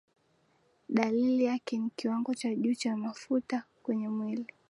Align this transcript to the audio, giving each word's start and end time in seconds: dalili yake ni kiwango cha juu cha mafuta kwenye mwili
dalili 0.89 1.43
yake 1.43 1.77
ni 1.77 1.89
kiwango 1.95 2.33
cha 2.35 2.55
juu 2.55 2.73
cha 2.75 2.97
mafuta 2.97 3.63
kwenye 3.83 4.09
mwili 4.09 4.45